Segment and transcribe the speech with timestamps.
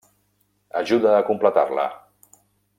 [0.79, 1.87] Ajuda a completar-la!